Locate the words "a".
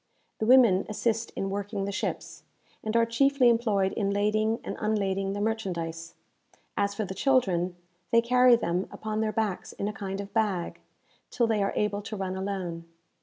9.87-9.93